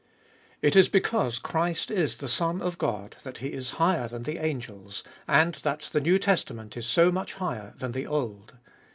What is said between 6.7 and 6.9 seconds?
is